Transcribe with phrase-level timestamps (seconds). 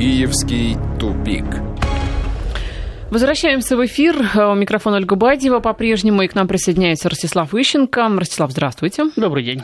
[0.00, 1.44] Киевский тупик.
[3.10, 4.16] Возвращаемся в эфир.
[4.34, 8.08] У микрофона Ольга Бадьева по-прежнему, и к нам присоединяется Ростислав Ищенко.
[8.08, 9.10] Ростислав, здравствуйте.
[9.16, 9.60] Добрый день.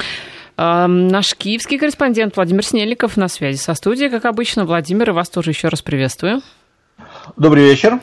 [0.58, 4.66] Наш киевский корреспондент Владимир Снеликов на связи со студией, как обычно.
[4.66, 6.42] Владимир, и вас тоже еще раз приветствую.
[7.36, 8.00] Добрый вечер.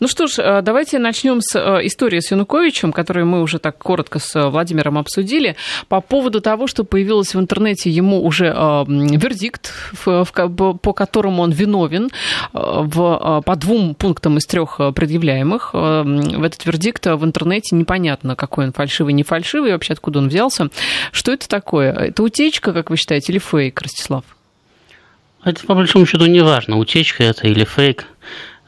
[0.00, 3.78] Ну что ж, э, давайте начнем с э, истории с Януковичем, которую мы уже так
[3.78, 5.54] коротко с э, Владимиром обсудили,
[5.88, 9.72] по поводу того, что появилось в интернете ему уже вердикт,
[10.04, 12.10] по которому он виновен
[12.52, 15.72] по двум пунктам из трех предъявляемых.
[15.72, 20.68] В этот вердикт в интернете непонятно, какой он фальшивый, не фальшивый, вообще откуда он взялся.
[21.12, 21.92] Что это такое?
[21.92, 24.24] Это утечка, как вы считаете, или фейк, Ростислав?
[25.44, 28.06] Это по большому счету не важно, утечка это или фейк.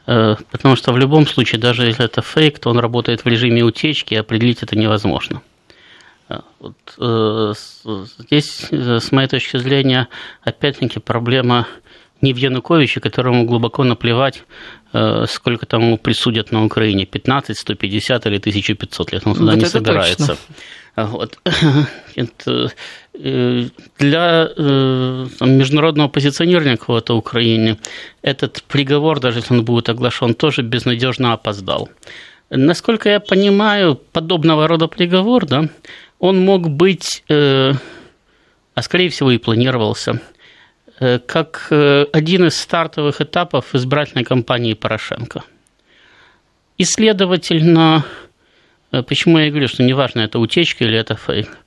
[0.07, 3.63] Э, потому что в любом случае, даже если это фейк, то он работает в режиме
[3.63, 5.41] утечки, и определить это невозможно.
[6.29, 7.53] Э, вот, э,
[8.19, 10.07] здесь, с моей точки зрения,
[10.43, 11.67] опять-таки проблема
[12.21, 14.43] не в Януковиче, которому глубоко наплевать,
[15.27, 20.27] сколько там присудят на Украине, 15, 150 или 1500 лет, он туда вот не собирается.
[20.27, 20.37] Точно.
[20.95, 21.39] Вот.
[22.15, 22.71] Это,
[23.13, 23.63] э,
[23.99, 27.77] для э, там, международного позиционирования какого-то Украины
[28.21, 31.89] этот приговор, даже если он будет оглашен, тоже безнадежно опоздал.
[32.49, 35.69] Насколько я понимаю, подобного рода приговор, да,
[36.19, 37.73] он мог быть, э,
[38.73, 40.21] а скорее всего и планировался,
[40.97, 45.43] как один из стартовых этапов избирательной кампании Порошенко.
[46.77, 48.05] И, следовательно,
[48.91, 51.57] почему я говорю, что неважно, это утечка или это фейк.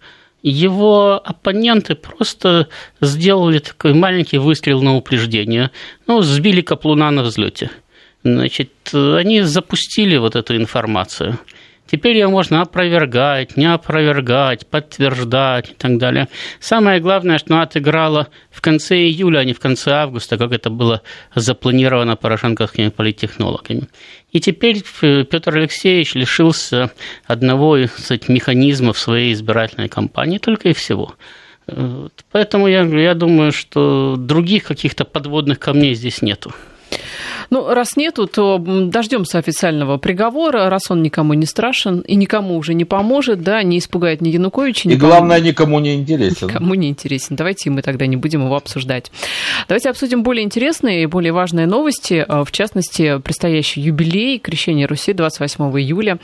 [0.42, 2.68] Его оппоненты просто
[3.00, 5.70] сделали такой маленький выстрел на упреждение,
[6.06, 7.70] ну, сбили каплуна на взлете.
[8.22, 11.38] Значит, они запустили вот эту информацию–
[11.90, 16.28] Теперь ее можно опровергать, не опровергать, подтверждать и так далее.
[16.60, 20.68] Самое главное, что она отыграла в конце июля, а не в конце августа, как это
[20.68, 21.00] было
[21.34, 23.88] запланировано порошенковскими политтехнологами.
[24.32, 26.90] И теперь Петр Алексеевич лишился
[27.26, 31.14] одного из кстати, механизмов своей избирательной кампании, только и всего.
[32.30, 36.52] Поэтому я, я думаю, что других каких-то подводных камней здесь нету.
[37.50, 42.74] Ну, раз нету, то дождемся официального приговора, раз он никому не страшен и никому уже
[42.74, 46.48] не поможет, да, не испугает ни Януковича, ни И главное, никому не интересен.
[46.48, 47.36] Никому не интересен.
[47.36, 49.10] Давайте мы тогда не будем его обсуждать.
[49.66, 55.14] Давайте обсудим более интересные и более важные новости, а, в частности, предстоящий юбилей крещения Руси
[55.14, 56.18] 28 июля.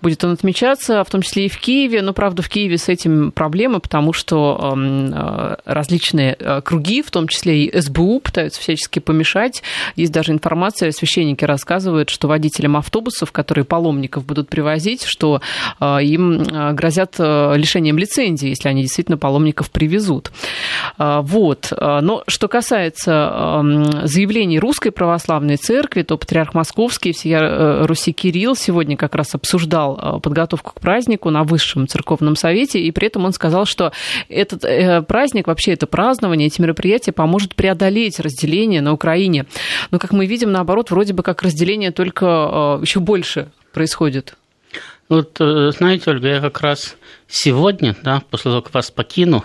[0.00, 3.32] Будет он отмечаться, в том числе и в Киеве, но, правда, в Киеве с этим
[3.32, 9.64] проблемы, потому что а, различные а, круги, в том числе и СБУ, пытаются всячески помешать.
[9.96, 15.40] Есть даже информация информация, священники рассказывают, что водителям автобусов, которые паломников будут привозить, что
[15.80, 20.30] э, им э, грозят э, лишением лицензии, если они действительно паломников привезут.
[20.98, 21.72] Вот.
[21.78, 23.62] Но что касается
[24.04, 30.72] заявлений Русской Православной Церкви, то патриарх Московский, всея Руси Кирилл сегодня как раз обсуждал подготовку
[30.74, 33.92] к празднику на Высшем Церковном Совете, и при этом он сказал, что
[34.28, 39.46] этот праздник, вообще это празднование, эти мероприятия поможет преодолеть разделение на Украине.
[39.90, 44.36] Но, как мы видим, наоборот, вроде бы как разделение только э, еще больше происходит.
[45.08, 46.96] Вот, э, знаете, Ольга, я как раз
[47.26, 49.44] сегодня, да, после того, как вас покину,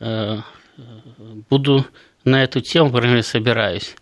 [0.00, 0.38] э,
[1.48, 1.86] буду
[2.24, 3.94] на эту тему, мере, собираюсь,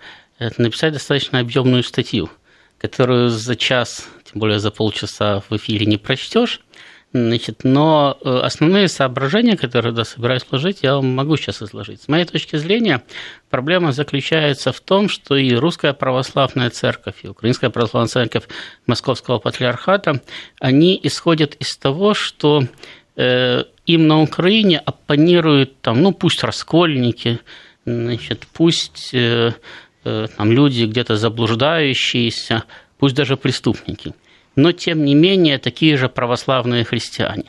[0.59, 2.31] написать достаточно объемную статью,
[2.79, 6.61] которую за час, тем более за полчаса в эфире не прочтешь,
[7.15, 12.03] Значит, но э, основные соображения, которые я собираюсь сложить, я вам могу сейчас изложить.
[12.03, 13.05] С моей точки зрения,
[13.51, 18.49] проблема заключается в том, что и Русская Православная Церковь, и Украинская Православная Церковь
[18.89, 20.23] Московского Патриархата,
[20.59, 22.65] они исходят из того, что
[23.15, 27.39] э, им на Украине оппонируют, там, ну, пусть раскольники,
[27.87, 29.53] значит, пусть э,
[30.03, 32.65] там, люди где-то заблуждающиеся,
[32.99, 34.15] пусть даже преступники–
[34.57, 37.45] но тем не менее такие же православные христиане.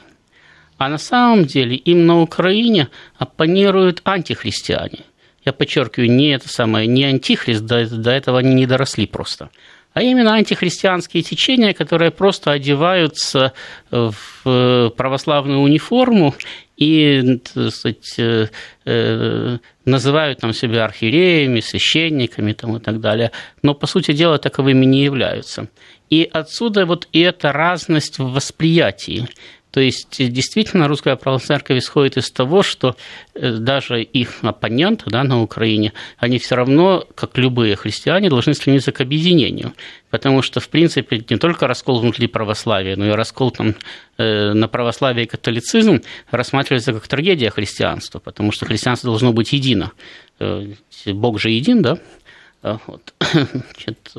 [0.78, 5.06] А на самом деле им на Украине оппонируют антихристиане.
[5.46, 9.50] Я подчеркиваю, не это самое, не антихрист, до, до этого они не доросли просто,
[9.94, 13.54] а именно антихристианские течения, которые просто одеваются
[13.92, 16.36] в православную униформу
[16.76, 18.48] и сказать, э,
[18.86, 23.32] э, называют там себя архиереями, священниками там, и так далее,
[23.62, 25.70] но по сути дела таковыми не являются.
[26.16, 29.28] И отсюда вот и эта разность в восприятии.
[29.72, 32.96] То есть действительно русская православная церковь исходит из того, что
[33.34, 38.94] э, даже их оппоненты да, на Украине, они все равно, как любые христиане, должны стремиться
[38.94, 39.74] к объединению.
[40.10, 43.76] Потому что, в принципе, не только раскол внутри православия, но и раскол там,
[44.18, 46.02] э, на православие и католицизм
[46.32, 49.92] рассматривается как трагедия христианства, потому что христианство должно быть едино.
[50.40, 50.66] Э,
[51.08, 51.98] Бог же един, да?
[52.62, 53.14] Вот.
[53.20, 54.14] Значит,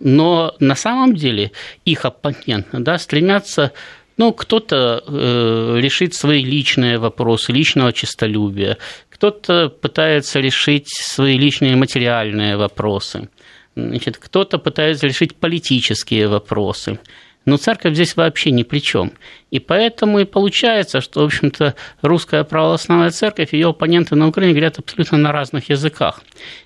[0.00, 1.52] но на самом деле
[1.84, 3.72] их оппоненты да, стремятся
[4.16, 8.78] ну, кто-то э, решить свои личные вопросы, личного честолюбия,
[9.10, 13.28] кто-то пытается решить свои личные материальные вопросы,
[13.74, 16.98] Значит, кто-то пытается решить политические вопросы.
[17.44, 19.12] Но церковь здесь вообще ни при чем.
[19.50, 24.78] И поэтому и получается, что, в общем-то, русская православная церковь, ее оппоненты на Украине говорят
[24.78, 26.22] абсолютно на разных языках.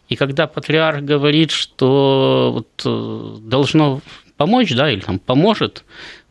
[0.09, 4.01] И когда патриарх говорит, что вот э, должно
[4.37, 5.85] помочь, да, или там поможет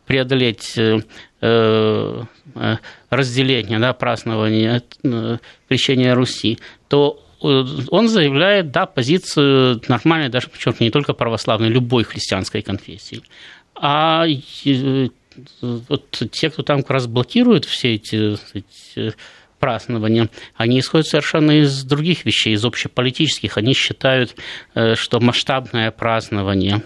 [0.06, 1.00] преодолеть э,
[1.40, 2.22] э,
[3.10, 4.82] разделение, да, празднование
[5.68, 6.58] крещения Руси,
[6.88, 13.22] то он заявляет, да, позицию нормальной, даже, подчеркну, не только православной, любой христианской конфессии.
[13.80, 14.24] А
[15.60, 19.14] вот те, кто там как раз блокирует все эти, эти
[19.58, 23.58] празднования, они исходят совершенно из других вещей, из общеполитических.
[23.58, 24.34] Они считают,
[24.94, 26.82] что масштабное празднование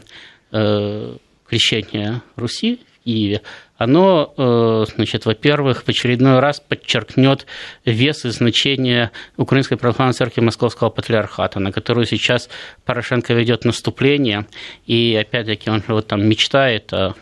[0.50, 3.42] крещения Руси Киеве,
[3.80, 7.46] оно, э, значит, во-первых, в очередной раз подчеркнет
[7.86, 12.50] вес и значение Украинской православной церкви Московского патриархата, на которую сейчас
[12.84, 14.46] Порошенко ведет наступление,
[14.84, 17.14] и опять-таки он вот там мечтает о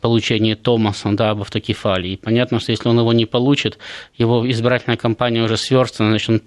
[0.00, 2.16] получении Томаса да, об автокефалии.
[2.16, 3.78] Понятно, что если он его не получит,
[4.16, 6.40] его избирательная кампания уже сверстана, значит, он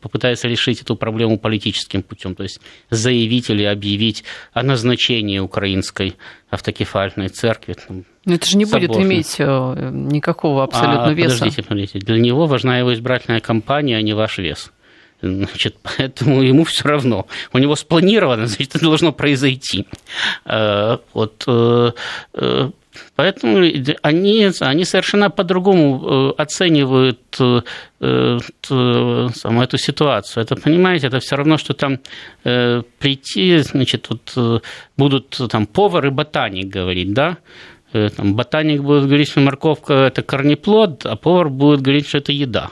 [0.00, 6.16] попытается решить эту проблему политическим путем, то есть заявить или объявить о назначении украинской
[6.50, 7.74] автокефальной церкви.
[7.74, 8.88] Там, Но это же не собор.
[8.88, 11.38] будет иметь э, никакого абсолютно а, веса.
[11.38, 11.98] Подождите, подождите.
[11.98, 14.72] Для него важна его избирательная кампания, а не ваш вес.
[15.20, 17.26] Значит, поэтому ему все равно.
[17.52, 19.86] У него спланировано, значит, это должно произойти.
[20.44, 21.90] Э, вот э,
[23.16, 23.58] Поэтому
[24.02, 27.60] они, они совершенно по-другому э, оценивают э,
[28.00, 28.38] э,
[29.34, 30.42] саму эту ситуацию.
[30.42, 31.98] Это, понимаете, это все равно, что там
[32.42, 34.62] прийти, значит, вот
[34.96, 37.38] будут там повар и ботаник говорить, да,
[37.92, 42.70] там, ботаник будет говорить, что морковка– это корнеплод, а повар будет говорить, что это еда.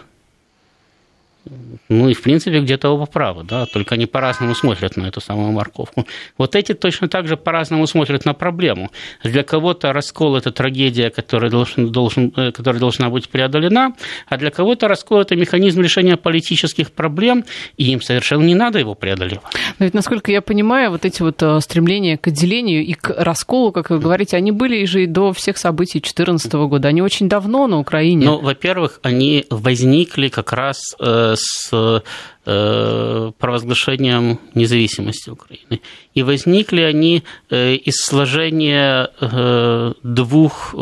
[1.89, 5.53] Ну и, в принципе, где-то оба правы, да, только они по-разному смотрят на эту самую
[5.53, 6.07] морковку.
[6.39, 8.91] Вот эти точно так же по-разному смотрят на проблему.
[9.23, 13.95] Для кого-то раскол– это трагедия, которая, должен, должен, э, которая должна быть преодолена,
[14.29, 17.45] а для кого-то раскол– это механизм решения политических проблем,
[17.77, 19.45] и им совершенно не надо его преодолевать.
[19.79, 23.71] Но ведь, насколько я понимаю, вот эти вот э, стремления к отделению и к расколу,
[23.73, 26.89] как вы говорите, они были же и до всех событий 2014 года.
[26.89, 28.27] Они очень давно на Украине.
[28.27, 32.03] Ну, во-первых, они возникли как раз э, с
[32.47, 35.81] э, провозглашением независимости Украины.
[36.15, 40.75] И возникли они э, из сложения э, двух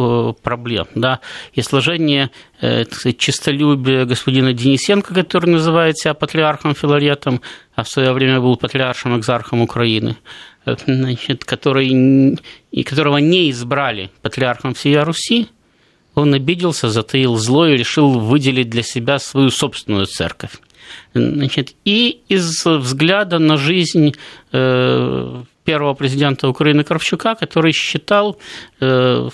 [0.42, 0.86] проблем.
[0.94, 1.20] Да?
[1.52, 2.30] Из сложения
[2.60, 7.42] так сказать, честолюбия господина Денисенко, который называет себя патриархом Филаретом,
[7.74, 10.16] а в свое время был патриаршим экзархом Украины,
[10.64, 12.38] значит, который,
[12.70, 15.48] и которого не избрали патриархом всея Руси,
[16.14, 20.52] он обиделся, затаил зло и решил выделить для себя свою собственную церковь.
[21.14, 24.14] Значит, и из взгляда на жизнь
[24.52, 28.38] э, первого президента Украины Кравчука, который считал,
[28.80, 29.28] э,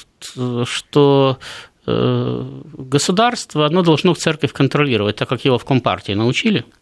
[0.65, 1.39] что
[1.87, 2.45] э,
[2.79, 6.65] государство оно должно церковь контролировать, так как его в Компартии научили–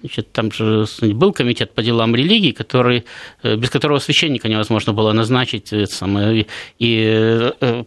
[0.00, 3.04] Значит, там же был комитет по делам религии, который,
[3.42, 6.46] э, без которого священника невозможно было назначить, э, самое,
[6.78, 7.84] и э,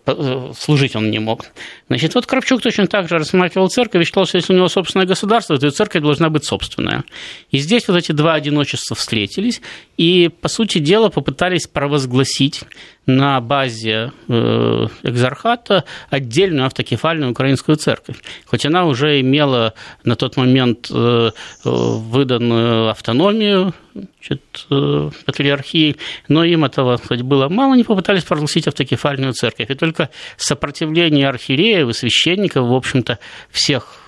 [0.58, 1.46] служить он не мог.
[1.88, 5.06] Значит, вот Кравчук точно так же рассматривал церковь и считал, что если у него собственное
[5.06, 7.04] государство, то и церковь должна быть собственная.
[7.52, 9.62] И здесь вот эти два одиночества встретились,
[10.02, 12.64] и, по сути дела, попытались провозгласить
[13.06, 18.16] на базе э, экзархата отдельную автокефальную украинскую церковь.
[18.48, 21.30] Хоть она уже имела на тот момент э,
[21.64, 24.42] выданную автономию значит,
[24.72, 29.70] э, патриархии, но им этого кстати, было мало, они попытались провозгласить автокефальную церковь.
[29.70, 33.20] И только сопротивление архиереев и священников, в общем-то,
[33.52, 34.00] всех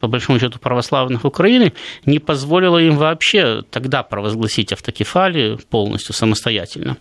[0.00, 1.72] по большому счету, православных Украины,
[2.06, 6.96] не позволило им вообще тогда провозгласить автокефалию полностью самостоятельно.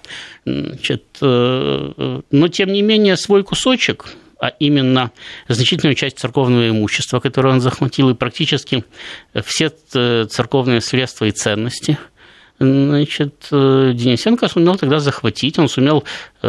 [0.46, 4.06] Значит, э, но, тем не менее, свой кусочек
[4.42, 5.12] а именно
[5.50, 8.86] значительную часть церковного имущества, которое он захватил, и практически
[9.44, 11.98] все э, церковные средства и ценности–
[12.62, 16.04] значит, э, Денисенко сумел тогда захватить, он сумел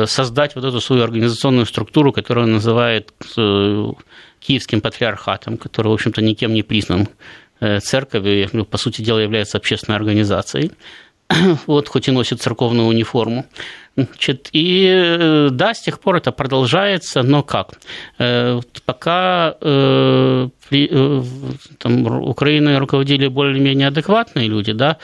[0.06, 3.12] создать вот эту свою организационную структуру, которую он называет
[4.40, 7.08] киевским патриархатом, который, в общем-то, никем не признан
[7.60, 10.72] э, церковью, по сути дела, является общественной организацией.
[11.66, 13.46] вот, хоть и носит церковную униформу.
[13.96, 17.80] Значит, и э, да, с тех пор это продолжается, но как?
[18.18, 20.48] Э, пока э,
[21.78, 24.96] там, Украиной руководили более-менее адекватные люди, да,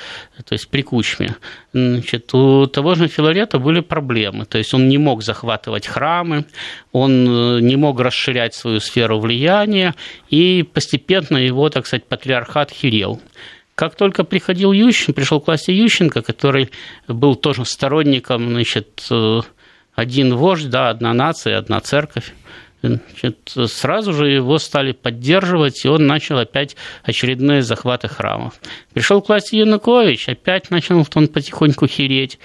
[0.44, 1.34] то есть при Кучме,
[1.72, 6.44] значит, у того же Филарета были проблемы, то есть он не мог захватывать храмы,
[6.92, 7.24] он
[7.66, 9.94] не мог расширять свою сферу влияния,
[10.30, 13.20] и постепенно его, так сказать, патриархат херел.
[13.76, 16.70] Как только приходил Ющенко, пришел к власти Ющенко, который
[17.08, 19.40] был тоже сторонником, значит, э,
[19.94, 22.32] один вождь, да, одна нация, одна церковь,
[22.82, 28.60] Значит, сразу же его стали поддерживать, и он начал опять очередные захваты храмов.
[28.92, 32.38] Пришел к власти Янукович, опять начал он потихоньку хереть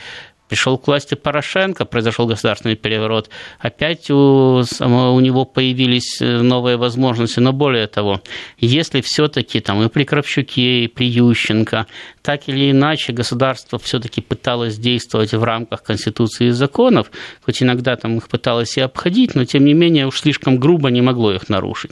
[0.51, 7.39] пришел к власти Порошенко, произошел государственный переворот, опять у, у него появились э, новые возможности.
[7.39, 8.21] Но более того,
[8.57, 11.87] если все-таки там и при Кравчуке, и при Ющенко,
[12.21, 17.11] так или иначе государство все-таки пыталось действовать в рамках Конституции и законов,
[17.45, 21.01] хоть иногда там их пыталось и обходить, но тем не менее уж слишком грубо не
[21.01, 21.91] могло их нарушить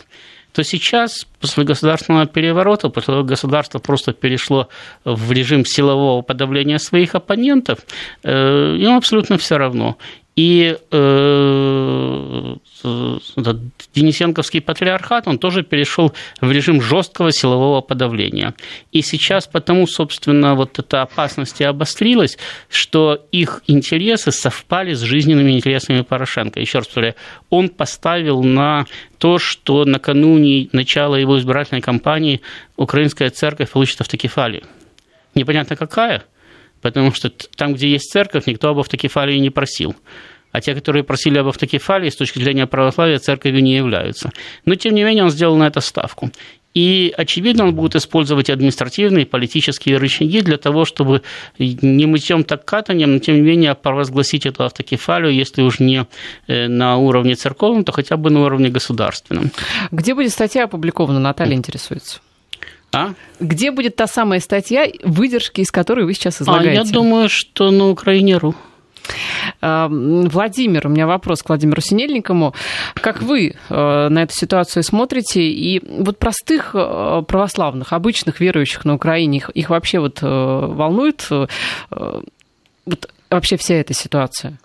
[0.53, 4.67] то сейчас, после государственного переворота, после того, государство просто перешло
[5.05, 7.79] в режим силового подавления своих оппонентов,
[8.23, 9.97] э, им абсолютно все равно.
[10.35, 12.55] И э,
[13.93, 18.53] Денисенковский патриархат, он тоже перешел в режим жесткого силового подавления.
[18.91, 22.37] И сейчас потому, собственно, вот эта опасность и обострилась,
[22.69, 26.59] что их интересы совпали с жизненными интересами Порошенко.
[26.59, 27.15] Еще раз повторяю,
[27.49, 28.85] он поставил на
[29.17, 32.41] то, что накануне начала его избирательной кампании
[32.77, 34.63] украинская церковь получит автокефалию.
[35.35, 36.23] Непонятно какая–
[36.81, 39.95] потому что там, где есть церковь, никто об автокефалии не просил.
[40.51, 44.31] А те, которые просили об автокефалии, с точки зрения православия, церковью не являются.
[44.65, 46.31] Но, тем не менее, он сделал на это ставку.
[46.73, 51.23] И, очевидно, он будет использовать административные и политические рычаги для того, чтобы
[51.57, 56.05] не мытьем так катанием, но, тем не менее, провозгласить эту автокефалию, если уж не
[56.47, 59.51] э, на уровне церковном, то хотя бы на уровне государственном.
[59.91, 61.19] Где будет статья опубликована?
[61.19, 62.19] Наталья интересуется.
[62.91, 63.13] А?
[63.39, 66.81] Где будет та самая статья, выдержки из которой вы сейчас излагаете?
[66.81, 68.55] А, я думаю, что на Украине.ру.
[69.61, 72.53] А, Владимир, у меня вопрос к Владимиру Синельникову.
[72.95, 75.41] Как вы э, на эту ситуацию смотрите?
[75.41, 81.27] И вот простых э, православных, обычных верующих на Украине, их, их вообще вот э, волнует
[82.85, 84.57] вот вообще вся эта ситуация?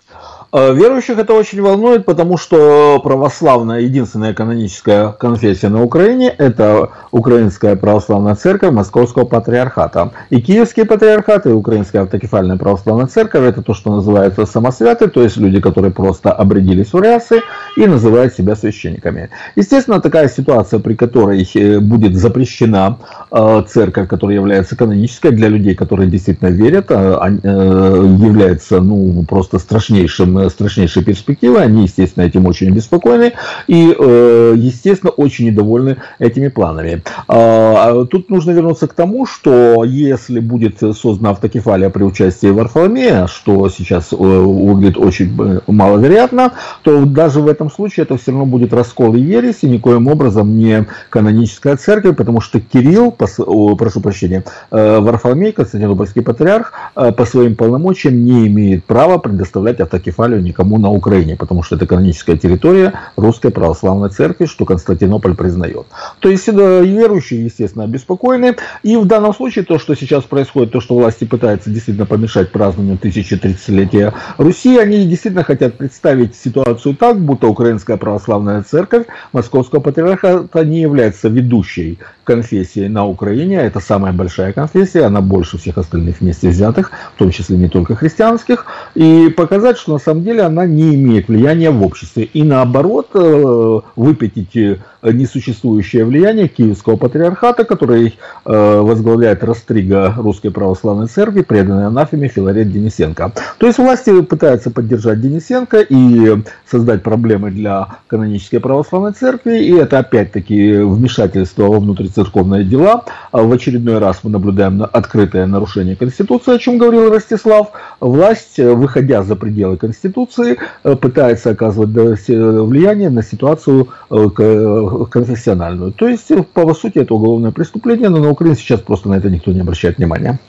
[0.57, 7.75] Э, верующих это очень волнует, потому что православная, единственная каноническая конфессия на Украине– это Украинская
[7.75, 10.11] православная церковь Московского патриархата.
[10.29, 15.35] И Киевский патриархат, и Украинская автокефальная православная церковь– это то, что называется самосвяты, то есть
[15.35, 17.41] люди, которые просто обрядились в рясы
[17.75, 19.31] и называют себя священниками.
[19.57, 25.75] Естественно, такая ситуация, при которой э, будет запрещена э, церковь, которая является канонической для людей,
[25.75, 33.33] которые действительно верят, является ну, просто страшнейшим страшнейшие перспективы, они, естественно, этим очень обеспокоены
[33.67, 37.03] и, э, естественно, очень недовольны этими планами.
[37.27, 43.27] А, а тут нужно вернуться к тому, что если будет создана автокефалия при участии Варфоломея,
[43.27, 48.45] что сейчас э, выглядит очень э, маловероятно, то даже в этом случае это все равно
[48.45, 54.43] будет раскол и ересь, и никоим образом не каноническая церковь, потому что Кирилл, прошу прощения,
[54.71, 61.35] Варфоломей, Константинопольский патриарх, по своим полномочиям не имеет права предоставлять автокефалию Италию никому на Украине,
[61.35, 65.85] потому что это каноническая территория Русской Православной Церкви, что Константинополь признает.
[66.19, 68.55] То есть верующие, естественно, обеспокоены.
[68.83, 72.97] И в данном случае то, что сейчас происходит, то, что власти пытаются действительно помешать празднованию
[73.01, 80.81] 1030-летия Руси, они действительно хотят представить ситуацию так, будто Украинская Православная Церковь Московского Патриархата не
[80.81, 83.57] является ведущей конфессией на Украине.
[83.57, 87.95] Это самая большая конфессия, она больше всех остальных вместе взятых, в том числе не только
[87.95, 88.65] христианских.
[88.95, 92.23] И показать, что на самом деле она не имеет влияния в обществе.
[92.23, 101.07] И наоборот, э, выпятить э, несуществующее влияние Киевского патриархата, который э, возглавляет Растрига Русской Православной
[101.07, 103.33] Церкви, преданной анафеме Филарет Денисенко.
[103.57, 106.37] То есть власти пытаются поддержать Денисенко и
[106.69, 113.03] создать проблемы для канонической православной церкви, и это опять-таки вмешательство во внутрицерковные дела.
[113.31, 117.71] А в очередной раз мы наблюдаем открытое нарушение Конституции, о чем говорил Ростислав.
[117.99, 121.89] Власть, выходя за пределы Конституции, пытается оказывать
[122.27, 125.91] влияние на ситуацию конфессиональную.
[125.91, 129.51] То есть, по сути, это уголовное преступление, но на Украине сейчас просто на это никто
[129.51, 130.39] не обращает внимания.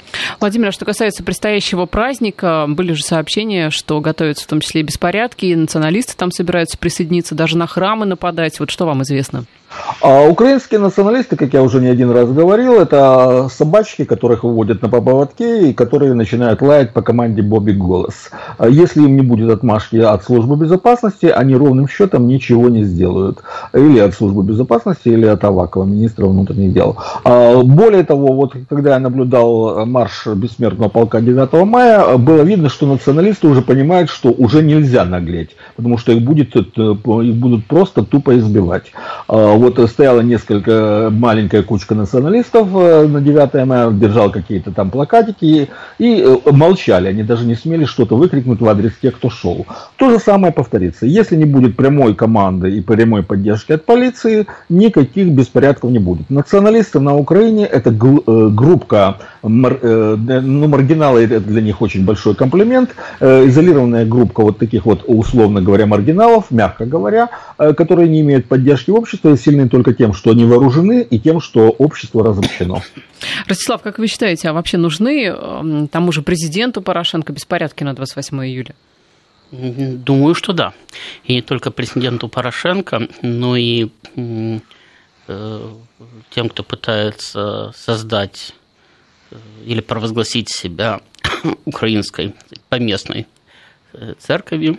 [0.40, 4.84] Владимир, а что касается предстоящего праздника, были же сообщения, что готовятся в том числе и
[4.84, 8.60] беспорядки, и националисты там собираются присоединиться, даже на храмы нападать.
[8.60, 9.44] Вот что вам известно?
[10.00, 14.88] А украинские националисты, как я уже не один раз говорил, это собачки, которых выводят на
[14.88, 18.30] поводке и которые начинают лаять по команде Бобби Голос.
[18.58, 23.38] А если им не будет отмашки от службы безопасности, они ровным счетом ничего не сделают.
[23.72, 26.96] Или от службы безопасности, или от Авакова, министра внутренних дел.
[27.24, 32.86] А более того, вот когда я наблюдал марш бессмертного полка 9 мая, было видно, что
[32.86, 38.04] националисты уже понимают, что уже нельзя наглеть, потому что их, будет, э, их будут просто
[38.04, 38.92] тупо избивать.
[39.56, 46.22] Вот стояла несколько маленькая кучка националистов э, на 9 мая, держал какие-то там плакатики и
[46.22, 49.66] э, молчали, они даже не смели что-то выкрикнуть в адрес тех, кто шел.
[49.96, 51.06] То же самое повторится.
[51.06, 56.28] Если не будет прямой команды и прямой поддержки от полиции, никаких беспорядков не будет.
[56.28, 64.04] Националисты на Украине это э, группка, ну маргиналы это для них очень большой комплимент, изолированная
[64.04, 69.68] группа вот таких вот, условно говоря, маргиналов, мягко говоря, которые не имеют поддержки общества сильны
[69.68, 72.82] только тем, что они вооружены, и тем, что общество разобщено.
[73.46, 78.44] Ростислав, как вы считаете, а вообще нужны эм, тому же президенту Порошенко беспорядки на 28
[78.44, 78.74] июля?
[79.52, 80.72] Думаю, что да.
[81.24, 85.60] И не только президенту Порошенко, но и э,
[86.30, 88.54] тем, кто пытается создать
[89.30, 91.00] э, или провозгласить себя
[91.64, 92.34] украинской
[92.68, 93.26] поместной
[93.92, 94.78] э, церковью.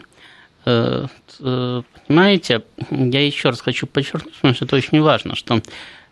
[2.07, 5.61] Понимаете, я еще раз хочу подчеркнуть, что это очень важно, что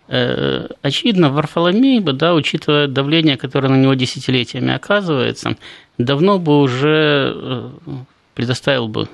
[0.09, 5.57] э, очевидно, Варфоломей бы, да, учитывая давление, которое на него десятилетиями оказывается,
[5.97, 7.69] давно бы уже э,
[8.33, 9.07] предоставил бы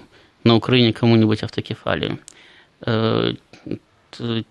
[0.43, 2.17] на Украине кому-нибудь автокефалию.
[2.81, 3.33] Э,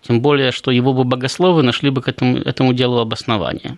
[0.01, 3.77] тем более, что его бы богословы нашли бы к этому, этому делу обоснование.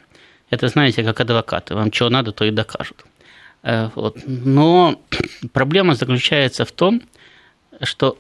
[0.52, 1.74] Это, знаете, как адвокаты.
[1.74, 3.04] Вам чего надо, то и докажут.
[3.64, 4.18] Вот.
[4.26, 5.02] Но
[5.54, 7.08] проблема заключается в том, что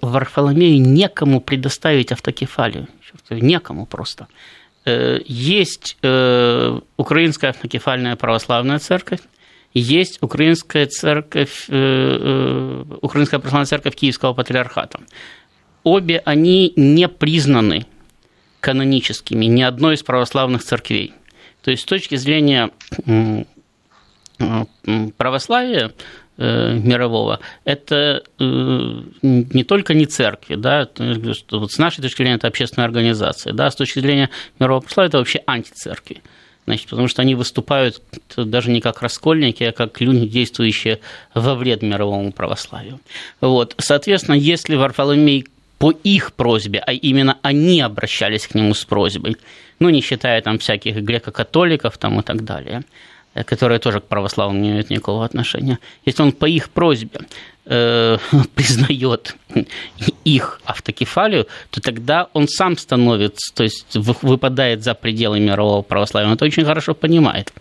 [0.01, 2.88] Варфоломею некому предоставить автокефалию.
[3.29, 4.27] Некому просто.
[4.86, 9.22] Э, есть э, Украинская автокефальная православная церковь,
[9.74, 15.00] есть Украинская церковь, э, Украинская православная церковь Киевского патриархата.
[15.84, 17.86] Обе они не признаны
[18.60, 21.13] каноническими ни одной из православных церквей.
[21.62, 22.72] То есть с точки зрения
[25.17, 25.92] православия
[26.37, 30.89] мирового, это э, не только не церкви, да,
[31.51, 35.19] вот с нашей точки зрения это общественная организация, да, с точки зрения мирового посла это
[35.19, 36.22] вообще антицеркви.
[36.65, 38.01] Значит, потому что они выступают
[38.37, 41.00] даже не как раскольники, а как люди, действующие
[41.33, 43.01] во вред мировому православию.
[43.41, 43.75] Вот.
[43.77, 45.46] Соответственно, если Варфоломей
[45.77, 49.35] по их просьбе, а именно они обращались к нему с просьбой,
[49.79, 52.83] ну, не считая там всяких греко-католиков там и так далее–
[53.46, 57.22] которые тоже к православным не имеют никакого отношения, если он по их просьбе
[57.65, 58.17] э,
[58.55, 59.35] признает
[60.24, 66.27] их автокефалию, то тогда он сам становится, то есть выпадает за пределы мирового православия.
[66.27, 67.51] Он это очень хорошо понимает.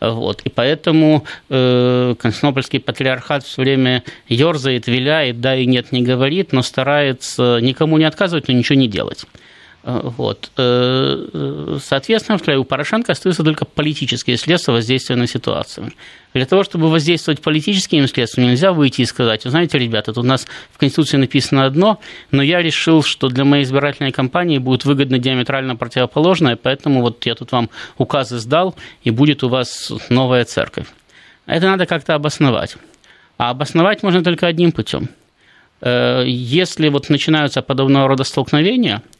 [0.00, 0.42] Вот.
[0.42, 6.62] И поэтому э, Константинопольский патриархат все время ерзает, виляет, да и нет не говорит, но
[6.62, 9.24] старается никому не отказывать, но ничего не делать.
[9.84, 10.50] Э, вот.
[10.56, 15.92] Э, соответственно, у Порошенко остаются только политические средства воздействия на ситуацию.
[16.34, 20.46] Для того, чтобы воздействовать политическими средствами, нельзя выйти и сказать, знаете, ребята, тут у нас
[20.72, 25.76] в Конституции написано одно, но я решил, что для моей избирательной кампании будет выгодно диаметрально
[25.76, 27.68] противоположное, поэтому вот я тут вам
[27.98, 30.86] указы сдал, и будет у вас новая церковь.
[31.46, 32.76] Это надо как-то обосновать.
[33.36, 35.08] А обосновать можно только одним путем.
[35.80, 39.02] Э, если вот начинаются подобного рода столкновения–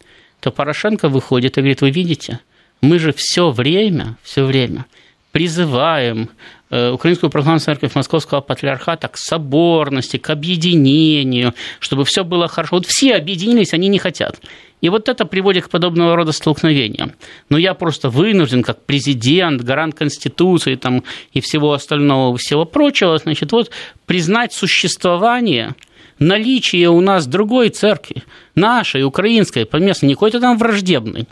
[0.42, 2.40] то Порошенко выходит и говорит, вы видите,
[2.80, 4.86] мы же все время, все время
[5.30, 6.28] призываем
[6.68, 12.76] э, Украинскую православную церковь Московского патриархата к соборности, к объединению, чтобы все было хорошо.
[12.76, 14.40] Вот все объединились, они не хотят.
[14.80, 17.12] И вот это приводит к подобного рода столкновениям.
[17.48, 23.52] Но я просто вынужден, как президент, гарант Конституции там, и всего остального, всего прочего, значит,
[23.52, 23.70] вот
[24.06, 25.76] признать существование–
[26.22, 28.22] наличие у нас другой церкви,
[28.54, 31.26] нашей, украинской, поместной, не какой-то там враждебной,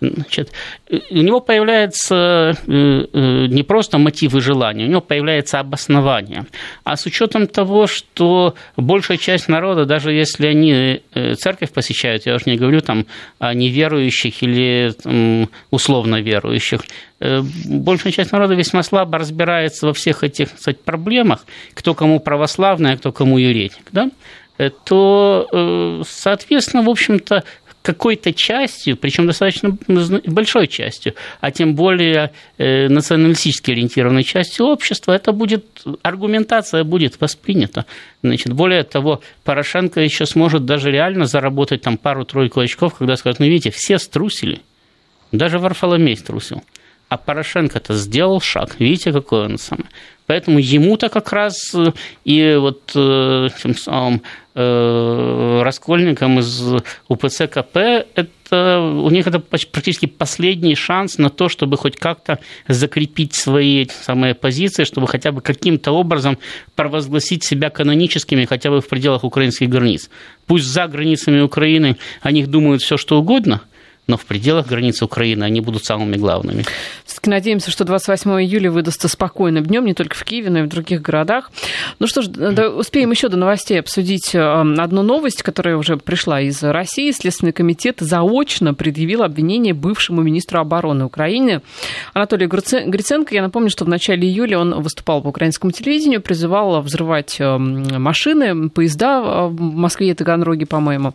[0.00, 0.52] значит,
[0.90, 6.46] у него появляется э, э, не просто мотив и желание, у него появляется обоснование.
[6.84, 12.34] А с учетом того, что большая часть народа, даже если они э, церковь посещают, я
[12.34, 13.06] уже не говорю там
[13.38, 14.92] о неверующих или
[15.70, 16.80] условно верующих,
[17.20, 22.96] большая часть народа весьма слабо разбирается во всех этих кстати, проблемах, кто кому православный, а
[22.96, 24.10] кто кому юридик, да?
[24.70, 27.44] То, соответственно, в общем-то,
[27.82, 29.76] какой-то частью, причем достаточно
[30.26, 37.84] большой частью, а тем более э, националистически ориентированной частью общества, это будет, аргументация будет воспринята.
[38.22, 43.46] Значит, более того, Порошенко еще сможет даже реально заработать там пару-тройку очков, когда скажут, ну
[43.46, 44.60] видите, все струсили,
[45.32, 46.62] даже Варфоломей струсил.
[47.08, 48.76] А Порошенко-то сделал шаг.
[48.78, 49.84] Видите, какой он самый.
[50.32, 51.92] Поэтому ему-то как раз э,
[52.24, 54.22] и вот э, тем самым
[54.54, 56.72] э, раскольникам из
[57.06, 63.34] УПЦ КП это у них это практически последний шанс на то, чтобы хоть как-то закрепить
[63.34, 66.38] свои самые позиции, чтобы хотя бы каким-то образом
[66.76, 70.08] провозгласить себя каноническими хотя бы в пределах украинских границ.
[70.46, 73.60] Пусть за границами Украины о них думают все что угодно–
[74.08, 76.64] но в пределах границы Украины они будут самыми главными.
[77.04, 80.68] Все-таки надеемся, что 28 июля выдастся спокойным днем не только в Киеве, но и в
[80.68, 81.50] других городах.
[82.00, 86.40] Ну что ж, да, успеем еще до новостей обсудить эм, одну новость, которая уже пришла
[86.40, 87.12] из России.
[87.12, 91.62] Следственный комитет заочно предъявил обвинение бывшему министру обороны Украины
[92.12, 93.34] Анатолию Гриценко.
[93.34, 98.68] Я напомню, что в начале июля он выступал по украинскому телевидению, призывал взрывать эм, машины,
[98.68, 101.14] поезда э, в Москве и Таганроге, по-моему.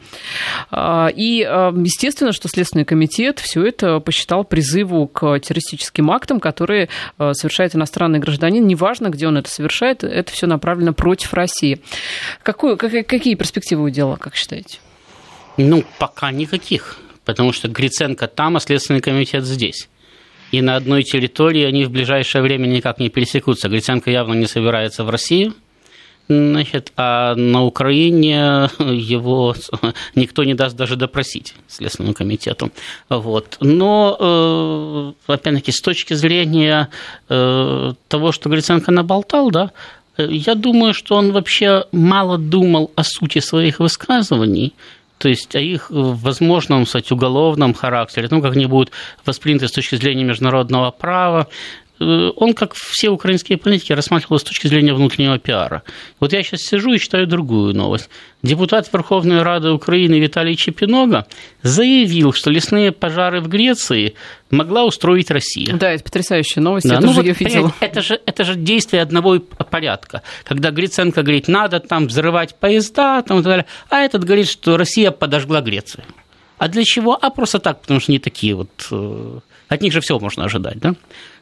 [0.71, 6.39] А, и, эм, естественно, что Следственный Следственный комитет все это посчитал призыву к террористическим актам,
[6.39, 8.67] которые э, совершает иностранный гражданин.
[8.67, 11.81] Неважно, где он это совершает, это все направлено против России.
[12.43, 14.77] Какую, какие перспективы у дела, как считаете?
[15.57, 19.89] Ну, пока никаких, потому что Гриценко там, а Следственный комитет здесь
[20.51, 23.67] и на одной территории они в ближайшее время никак не пересекутся.
[23.67, 25.55] Гриценко явно не собирается в Россию,
[26.29, 29.55] Значит, а на Украине его
[30.15, 32.71] никто не даст даже допросить Следственному комитету.
[33.09, 33.57] Вот.
[33.61, 34.17] Но,
[35.27, 36.89] э, опять-таки, с точки зрения
[37.29, 39.71] э, того, что Гриценко наболтал, да,
[40.17, 44.73] я думаю, что он вообще мало думал о сути своих высказываний,
[45.17, 48.91] то есть о их возможном, кстати, уголовном характере, ну, как они будут
[49.25, 51.47] восприняты с точки зрения международного права,
[51.99, 55.83] он, как все украинские политики, рассматривал с точки зрения внутреннего пиара.
[56.19, 58.09] Вот я сейчас сижу и читаю другую новость.
[58.43, 61.25] Депутат Верховной Рады Украины Виталий Чепинога
[61.63, 64.13] заявил, что лесные пожары в Греции
[64.51, 65.75] могла устроить Россия.
[65.75, 67.73] Да, это потрясающая новость, да, я ну тоже вот, ее видела.
[67.79, 70.21] Это же, это же действие одного порядка.
[70.43, 74.77] Когда Гриценко говорит, надо там взрывать поезда, там, и так далее, а этот говорит, что
[74.77, 76.03] Россия подожгла Грецию.
[76.57, 77.17] А для чего?
[77.19, 78.69] А просто так, потому что не такие вот...
[78.91, 80.95] Э, от них же все можно ожидать, да?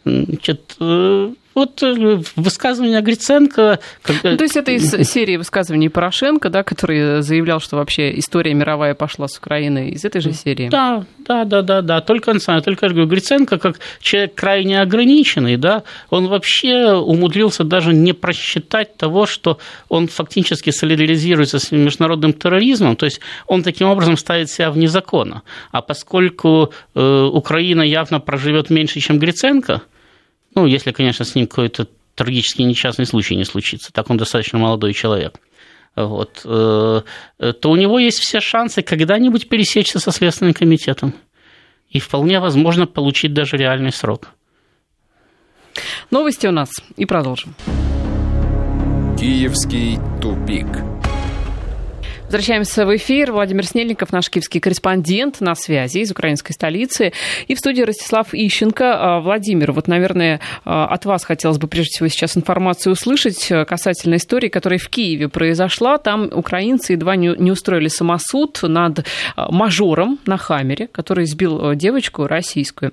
[0.05, 3.79] Значит, э, вот э, высказывание Гриценко...
[4.03, 4.31] Когда...
[4.31, 8.93] Ну, то есть это из серии высказываний Порошенко, да, который заявлял, что вообще история мировая
[8.93, 10.67] пошла с Украины из этой же серии?
[10.69, 12.01] Да, да, да, да, да.
[12.01, 18.11] Только, только я говорю, Гриценко, как человек крайне ограниченный, да, он вообще умудрился даже не
[18.11, 24.49] просчитать того, что он фактически солидаризируется с международным терроризмом, то есть он таким образом ставит
[24.49, 25.41] себя вне закона.
[25.71, 29.81] А поскольку э, Украина явно проживет меньше, чем Гриценко,
[30.55, 33.91] ну, если, конечно, с ним какой-то трагический несчастный случай не случится.
[33.91, 35.39] Так он достаточно молодой человек.
[35.95, 37.01] Вот, э,
[37.39, 41.13] то у него есть все шансы когда-нибудь пересечься со Следственным комитетом.
[41.89, 44.29] И вполне возможно получить даже реальный срок.
[46.11, 46.69] Новости у нас.
[46.97, 47.55] И продолжим.
[49.17, 50.94] Киевский тупик.
[52.35, 53.31] Возвращаемся в эфир.
[53.31, 57.13] Владимир Снельников, наш киевский корреспондент на связи из украинской столицы.
[57.47, 58.93] И в студии Ростислав Ищенко.
[58.93, 63.63] А, Владимир, вот, наверное, а, от вас хотелось бы прежде всего сейчас информацию услышать э,
[63.63, 65.97] касательно истории, которая в Киеве произошла.
[65.97, 69.05] Там украинцы едва не устроили самосуд над
[69.37, 72.91] а, мажором на Хамере, который избил э, девочку российскую.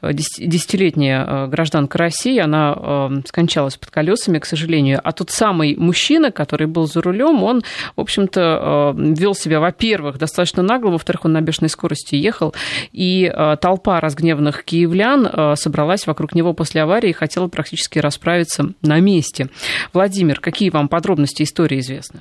[0.00, 5.00] Десятилетняя гражданка России, она скончалась под колесами, к сожалению.
[5.02, 7.64] А тот самый мужчина, который был за рулем, он,
[7.96, 12.54] в общем-то, вел себя, во-первых, достаточно нагло, во-вторых, он на бешеной скорости ехал,
[12.92, 18.72] и э, толпа разгневанных киевлян э, собралась вокруг него после аварии и хотела практически расправиться
[18.82, 19.48] на месте.
[19.92, 22.20] Владимир, какие вам подробности истории известны?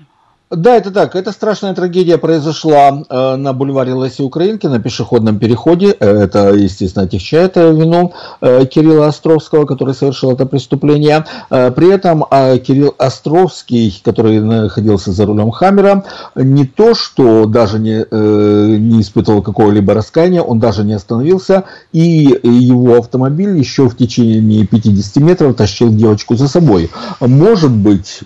[0.52, 1.16] Да, это так.
[1.16, 5.96] Эта страшная трагедия произошла э, на бульваре Лоси Украинки, на пешеходном переходе.
[6.00, 11.26] Э, это, естественно, отягчает вину э, Кирилла Островского, который совершил это преступление.
[11.50, 16.04] Э, при этом э, Кирилл Островский, который находился за рулем Хаммера,
[16.36, 22.38] не то, что даже не, э, не испытывал какого-либо раскаяния, он даже не остановился, и
[22.44, 26.92] его автомобиль еще в течение 50 метров тащил девочку за собой.
[27.20, 28.22] Может быть,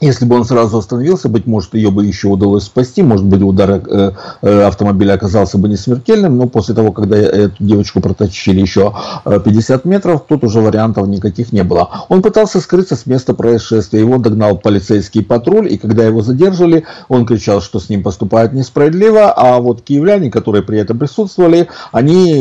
[0.00, 3.82] Если бы он сразу остановился, быть может, ее бы еще удалось спасти, может быть, удар
[3.84, 8.94] э, э, автомобиля оказался бы не смертельным, но после того, когда эту девочку протащили еще
[9.24, 12.06] 50 э, метров, тут уже вариантов никаких не было.
[12.08, 17.26] Он пытался скрыться с места происшествия, его догнал полицейский патруль, и когда его задержали, он
[17.26, 22.40] кричал, что с ним поступают несправедливо, а вот киевляне, которые при этом присутствовали, они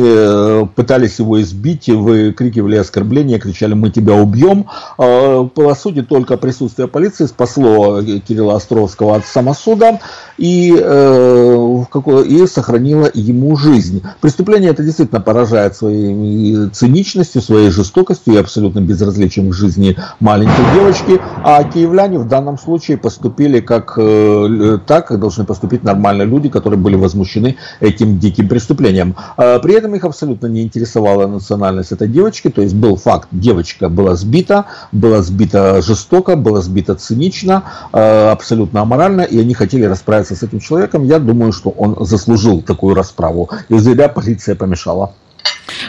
[0.75, 4.67] пытались его избить, выкрикивали оскорбления, кричали «мы тебя убьем».
[4.97, 9.99] По сути, только присутствие полиции спасло спасло Кирилла Островского от самосуда
[10.37, 11.83] и, э,
[12.27, 14.03] и сохранило ему жизнь.
[14.21, 21.19] Преступление это действительно поражает своей циничностью, своей жестокостью и абсолютно безразличием к жизни маленькой девочки,
[21.43, 26.79] а киевляне в данном случае поступили как, э, так, как должны поступить нормальные люди, которые
[26.79, 29.15] были возмущены этим диким преступлением.
[29.37, 33.89] А при этом их абсолютно не интересовала национальность этой девочки, то есть был факт, девочка
[33.89, 39.85] была сбита, была сбита жестоко, была сбита цинично, цинично, э, абсолютно аморально, и они хотели
[39.85, 41.03] расправиться с этим человеком.
[41.03, 43.49] Я думаю, что он заслужил такую расправу.
[43.69, 45.11] И зря полиция помешала.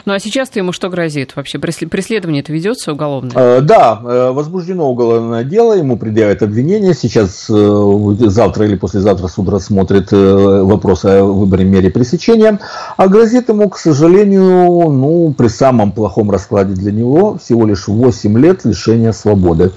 [0.05, 1.37] Ну а сейчас-то ему что грозит?
[1.37, 3.33] Вообще преследование это ведется уголовное?
[3.35, 6.95] Э, да, э, возбуждено уголовное дело, ему предъявят обвинение.
[6.95, 12.59] Сейчас завтра или послезавтра суд рассмотрит вопрос о выборе мере пресечения.
[12.97, 18.39] А грозит ему, к сожалению, ну, при самом плохом раскладе для него всего лишь 8
[18.39, 19.73] лет лишения свободы.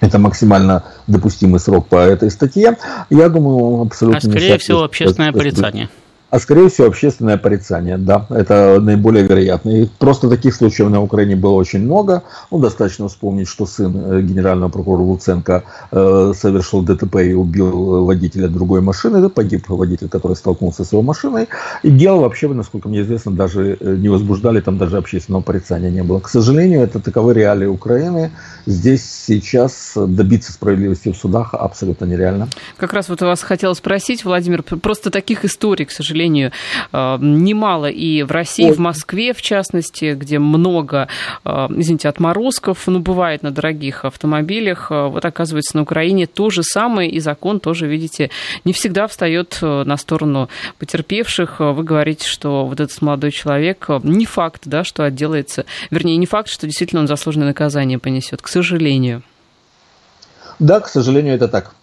[0.00, 2.76] Это максимально допустимый срок по этой статье.
[3.10, 4.18] Я думаю, абсолютно...
[4.18, 5.88] А скорее всего, общественное порицание
[6.30, 9.70] а скорее всего общественное порицание, да, это наиболее вероятно.
[9.70, 12.22] И просто таких случаев на Украине было очень много.
[12.50, 18.48] Ну, достаточно вспомнить, что сын э, генерального прокурора Луценко э, совершил ДТП и убил водителя
[18.48, 21.48] другой машины, да, погиб водитель, который столкнулся с его машиной.
[21.82, 26.04] И дело вообще, насколько мне известно, даже э, не возбуждали, там даже общественного порицания не
[26.04, 26.20] было.
[26.20, 28.30] К сожалению, это таковы реалии Украины.
[28.66, 32.48] Здесь сейчас добиться справедливости в судах абсолютно нереально.
[32.76, 36.52] Как раз вот у вас хотела спросить, Владимир, просто таких историй, к сожалению, сожалению,
[36.92, 41.08] э, немало и в России, в Москве, в частности, где много,
[41.44, 44.90] э, извините, отморозков, ну, бывает на дорогих автомобилях.
[44.90, 48.30] Э, вот, оказывается, на Украине то же самое, и закон тоже, видите,
[48.64, 51.60] не всегда встает на сторону потерпевших.
[51.60, 56.48] Вы говорите, что вот этот молодой человек, не факт, да, что отделается, вернее, не факт,
[56.48, 59.22] что действительно он заслуженное наказание понесет, к сожалению.
[60.58, 61.74] Да, к сожалению, это так.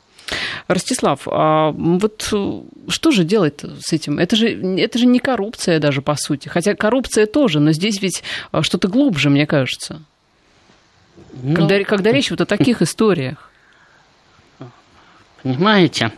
[0.68, 4.20] Ростислав, а вот э, что же делать с этим?
[4.20, 6.50] Это же, это же не коррупция даже, по сути.
[6.50, 10.02] Хотя коррупция тоже, но здесь ведь э, что-то глубже, мне кажется.
[11.42, 13.50] Ну, когда, когда речь вот о таких историях.
[15.44, 16.12] Понимаете,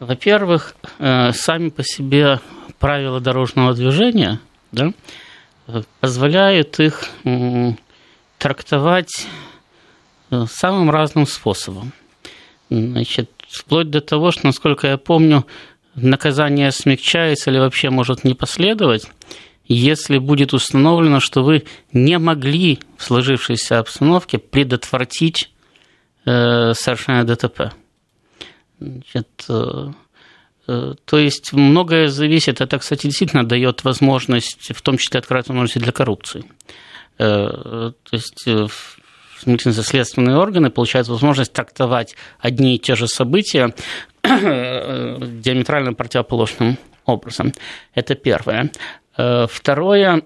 [0.00, 2.40] во-первых, э, сами по себе
[2.78, 4.40] правила дорожного движения
[4.72, 4.92] да,
[6.00, 7.08] позволяют их
[8.38, 9.26] трактовать
[10.48, 11.92] самым разным способом.
[12.74, 15.46] Значит, вплоть до того, что, насколько я помню,
[15.94, 19.08] наказание смягчается или вообще может не последовать,
[19.66, 25.50] если будет установлено, что вы не могли в сложившейся обстановке предотвратить
[26.26, 27.72] э, совершение ДТП.
[28.80, 29.92] Значит, э,
[30.66, 35.78] э, то есть многое зависит, это, кстати, действительно дает возможность, в том числе открывает возможности
[35.78, 36.44] для коррупции.
[37.18, 38.66] Э, то есть э,
[39.40, 43.74] следственные органы получают возможность трактовать одни и те же события
[44.22, 47.52] диаметрально противоположным образом.
[47.94, 48.70] Это первое.
[49.16, 50.22] Э, второе,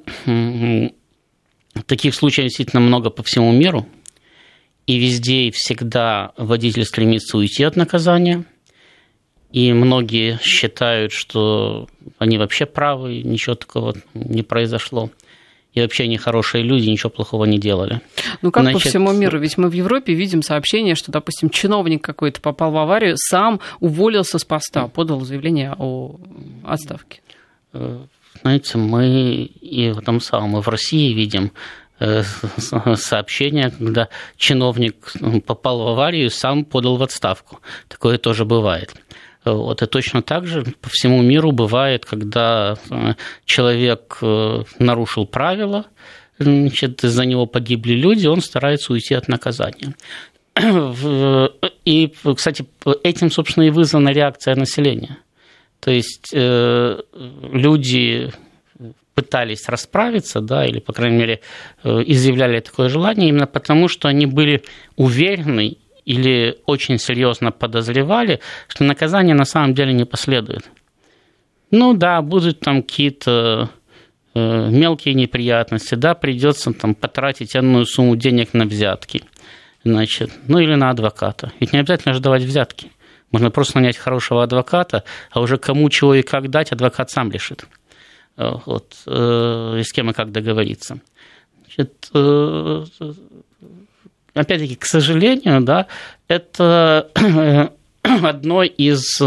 [1.86, 3.86] таких случаев действительно много по всему миру,
[4.86, 8.44] и везде и всегда водитель стремится уйти от наказания,
[9.50, 15.10] и многие считают, что они вообще правы, ничего такого не произошло
[15.74, 18.00] и вообще они хорошие люди, ничего плохого не делали.
[18.42, 19.38] Ну как Значит, по всему миру?
[19.38, 24.38] Ведь мы в Европе видим сообщение, что, допустим, чиновник какой-то попал в аварию, сам уволился
[24.38, 26.16] с поста, подал заявление о
[26.64, 27.20] отставке.
[27.72, 27.98] Э,
[28.42, 31.52] знаете, мы и в этом самом, мы в России видим
[32.00, 32.22] э,
[32.94, 34.96] сообщение, когда чиновник
[35.46, 37.60] попал в аварию, сам подал в отставку.
[37.88, 38.94] Такое тоже бывает.
[39.44, 45.86] Вот, и точно так же по всему миру бывает, когда э, человек э, нарушил правила,
[46.38, 49.94] значит, из-за него погибли люди, он старается уйти от наказания.
[51.84, 52.66] И, кстати,
[53.04, 55.18] этим, собственно, и вызвана реакция населения.
[55.80, 57.00] То есть э,
[57.52, 58.32] люди
[59.14, 61.40] пытались расправиться, да, или, по крайней мере,
[61.82, 64.62] изъявляли такое желание именно потому, что они были
[64.96, 70.70] уверены или очень серьезно подозревали, что наказание на самом деле не последует.
[71.70, 73.68] Ну да, будут там какие-то
[74.34, 79.22] э, мелкие неприятности, да, придется там потратить одну сумму денег на взятки,
[79.84, 81.52] значит, ну или на адвоката.
[81.60, 82.90] Ведь не обязательно же давать взятки.
[83.30, 87.66] Можно просто нанять хорошего адвоката, а уже кому чего и как дать, адвокат сам решит.
[88.38, 91.00] Э, вот, э, и с кем и как договориться.
[91.66, 92.10] Значит,
[94.38, 95.86] опять-таки, к сожалению, да,
[96.28, 97.10] это
[98.02, 99.20] одно из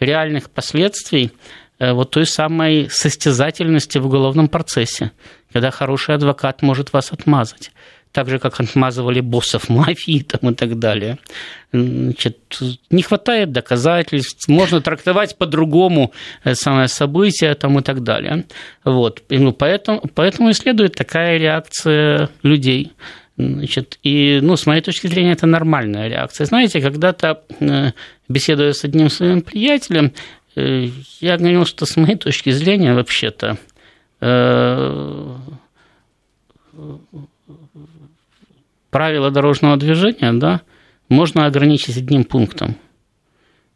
[0.00, 1.32] реальных последствий
[1.78, 5.10] вот той самой состязательности в уголовном процессе,
[5.52, 7.70] когда хороший адвокат может вас отмазать
[8.12, 11.18] так же, как отмазывали боссов мафии там, и так далее.
[11.72, 12.38] Значит,
[12.90, 16.12] не хватает доказательств, можно трактовать по-другому
[16.44, 18.44] э, самое событие там, и так далее.
[18.84, 19.22] Вот.
[19.30, 22.92] И, ну, поэтому, поэтому и следует такая реакция людей.
[23.36, 26.44] Значит, и, ну, с моей точки зрения, это нормальная реакция.
[26.44, 27.92] Знаете, когда-то, э,
[28.28, 30.12] беседуя с одним своим приятелем,
[30.54, 30.88] э,
[31.20, 33.58] я говорил, что с моей точки зрения, вообще-то,
[38.90, 40.60] правила дорожного движения, да,
[41.08, 42.76] можно ограничить одним пунктом.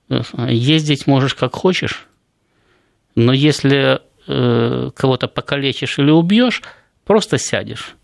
[0.09, 2.07] Ездить можешь как хочешь,
[3.16, 6.62] но если э, кого-то покалечишь или убьешь,
[7.05, 7.97] просто сядешь.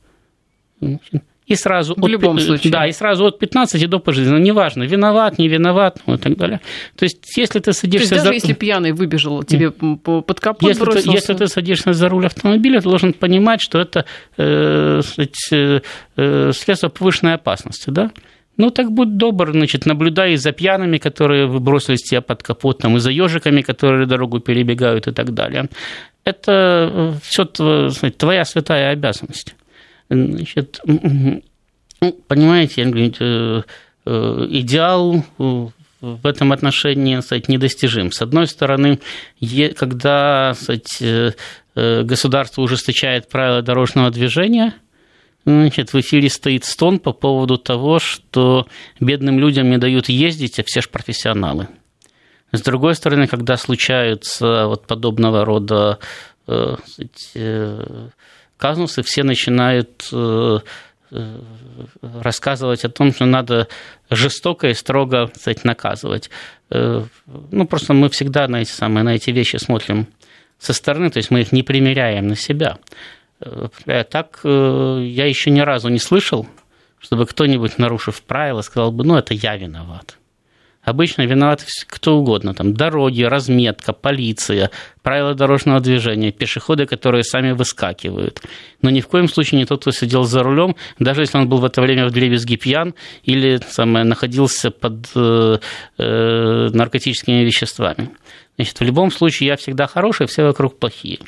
[1.53, 2.73] И сразу в от, любом случае.
[2.73, 4.39] Да, и сразу от 15 до пожизненно.
[4.39, 6.61] Неважно, виноват, не виноват, ну, и так далее.
[6.97, 8.09] То есть, если ты садишься...
[8.09, 8.47] То есть, даже за...
[8.47, 11.11] если пьяный выбежал тебе под капот если бросился...
[11.11, 14.05] Ты, если ты садишься за руль автомобиля, ты должен понимать, что это
[14.39, 15.01] э,
[15.53, 15.81] э,
[16.17, 18.11] э, средство повышенной опасности, да?
[18.57, 23.01] Ну, так будь добр, значит, наблюдай за пьяными, которые выбросились тебя под капот, там, и
[23.01, 25.69] за ежиками, которые дорогу перебегают и так далее.
[26.25, 29.55] Это э, все твоя святая обязанность.
[30.13, 33.63] Значит, ну, понимаете, э,
[34.05, 38.13] э, идеал в этом отношении кстати, недостижим.
[38.13, 38.99] С одной стороны,
[39.77, 41.35] когда кстати,
[41.75, 44.75] э, государство ужесточает правила дорожного движения,
[45.47, 48.67] значит, в эфире стоит стон по поводу того, что
[49.01, 51.69] бедным людям не дают ездить, а все же профессионалы.
[52.53, 55.99] С другой стороны, когда случаются вот подобного рода
[56.45, 58.11] кстати,
[58.63, 60.59] казусы, все начинают э,
[61.11, 61.41] э,
[62.01, 63.67] рассказывать о том, что надо
[64.09, 66.31] жестоко и строго кстати, наказывать.
[66.71, 67.03] Э,
[67.51, 70.07] ну, просто мы всегда на эти, самые, на эти вещи смотрим
[70.61, 72.79] со стороны, то есть мы их не примеряем на себя.
[73.41, 76.47] Так я еще ни разу не слышал,
[77.01, 80.19] чтобы кто-нибудь, нарушив правила, сказал бы, ну, это я виноват.
[80.85, 84.71] Обычно виноваты кто угодно, там дороги, разметка, полиция,
[85.03, 88.43] правила дорожного движения, пешеходы, которые сами выскакивают.
[88.83, 91.59] Но ни в коем случае не тот, кто сидел за рулем, даже если он был
[91.59, 95.59] в это время в дребезги пьян или самое, находился под э,
[95.99, 98.11] э, наркотическими веществами.
[98.57, 101.21] Значит, в любом случае я всегда хороший, все вокруг плохие.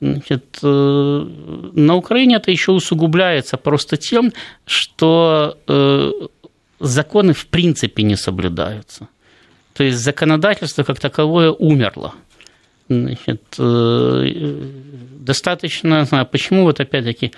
[0.00, 4.32] Значит, э, на Украине это еще усугубляется просто тем,
[4.66, 6.10] что э,
[6.80, 9.08] законы в принципе не соблюдаются.
[9.74, 12.14] То есть законодательство как таковое умерло.
[12.88, 14.70] Значит, э,
[15.20, 17.32] достаточно, знаю, почему вот опять-таки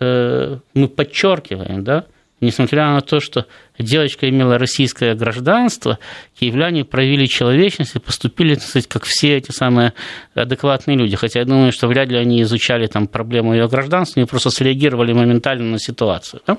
[0.00, 2.06] э, мы подчеркиваем, да,
[2.40, 3.46] несмотря на то, что
[3.78, 5.98] девочка имела российское гражданство,
[6.38, 9.92] киевляне проявили человечность и поступили, так сказать, как все эти самые
[10.34, 11.16] адекватные люди.
[11.16, 15.12] Хотя я думаю, что вряд ли они изучали там проблему ее гражданства, они просто среагировали
[15.12, 16.42] моментально на ситуацию.
[16.46, 16.58] Да?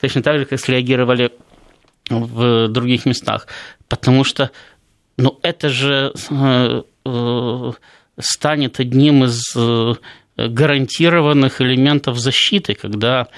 [0.00, 1.32] Точно так же, как среагировали
[2.10, 3.46] в других местах,
[3.88, 4.50] потому что
[5.16, 7.72] ну, это же э, э,
[8.18, 9.94] станет одним из э,
[10.36, 13.28] гарантированных элементов защиты, когда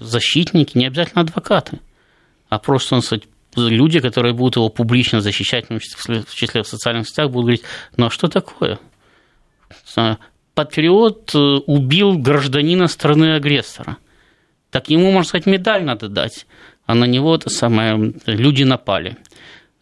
[0.00, 1.80] защитники, не обязательно адвокаты,
[2.50, 3.00] а просто
[3.56, 7.64] люди, которые будут его публично защищать, в числе в социальных сетях, будут говорить,
[7.96, 8.78] ну а что такое?
[10.54, 13.96] Патриот убил гражданина страны-агрессора–
[14.70, 16.46] так ему, можно сказать, медаль надо дать,
[16.86, 19.16] а на него это самое, люди напали.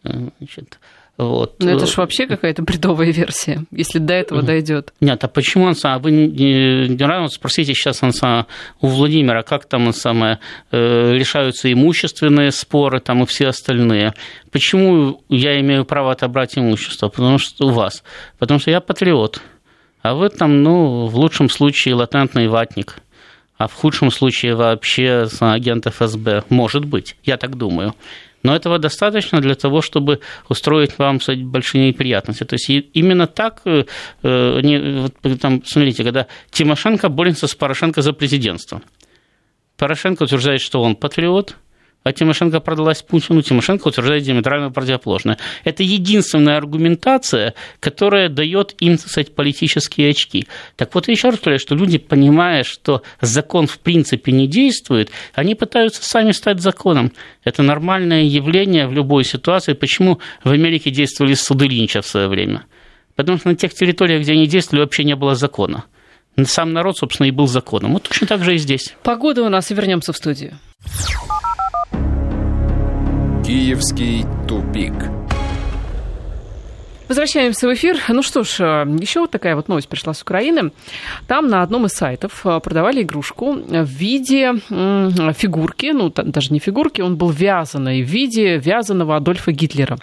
[0.03, 0.79] Значит,
[1.17, 1.55] вот.
[1.59, 4.93] Ну, это же вообще какая-то бредовая версия, если до этого дойдет.
[5.01, 5.99] Нет, а почему он сам?
[5.99, 8.45] Вы не, не равно спросите сейчас он сам,
[8.81, 10.39] у Владимира, как там он самое,
[10.71, 14.13] э, решаются имущественные споры там и все остальные.
[14.51, 17.09] Почему я имею право отобрать имущество?
[17.09, 18.03] Потому что у вас.
[18.37, 19.41] Потому что я патриот.
[20.03, 22.97] А вы там, ну, в лучшем случае, латентный ватник
[23.57, 26.43] а в худшем случае вообще агент ФСБ.
[26.49, 27.95] Может быть, я так думаю.
[28.43, 32.43] Но этого достаточно для того, чтобы устроить вам кстати, большие неприятности.
[32.43, 33.85] То есть именно так, э,
[34.21, 38.81] э, вот, там, смотрите, когда Тимошенко борется с Порошенко за президентство.
[39.75, 41.55] Порошенко утверждает, что он патриот,
[42.07, 45.37] а Тимошенко продалась Путину, Тимошенко утверждает диаметрально противоположное.
[45.65, 50.47] Это единственная аргументация, которая дает им, так сказать, политические очки.
[50.77, 55.53] Так вот, еще раз говорю, что люди, понимая, что закон в принципе не действует, они
[55.53, 57.11] пытаются сами стать законом.
[57.43, 59.73] Это нормальное явление в любой ситуации.
[59.73, 62.65] Почему в Америке действовали суды Линча в свое время?
[63.17, 65.83] Потому что на тех территориях, где они действовали, вообще не было закона.
[66.45, 67.93] Сам народ, собственно, и был законом.
[67.93, 68.95] Вот точно так же и здесь.
[69.03, 70.57] Погода у нас, и вернемся в студию.
[73.47, 74.93] Киевский тупик.
[77.07, 77.97] Возвращаемся в эфир.
[78.09, 80.71] Ну что ж, э, еще вот такая вот новость пришла с Украины.
[81.25, 84.53] Там на одном из сайтов э, продавали игрушку в виде
[85.33, 89.97] фигурки, ну даже не фигурки, он был вязаный, в виде вязаного Адольфа Гитлера.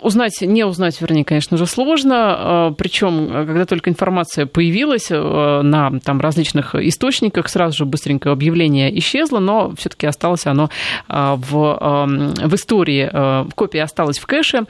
[0.00, 2.70] Узнать, не узнать, вернее, конечно же, сложно.
[2.70, 9.40] Э, Причем, когда только информация появилась на там, различных источниках, сразу же быстренько объявление исчезло,
[9.40, 10.70] но все-таки осталось оно
[11.08, 13.10] в, эм, в истории,
[13.54, 14.62] копия осталась в кэше.